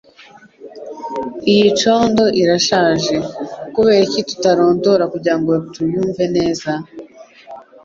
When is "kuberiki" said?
3.73-4.19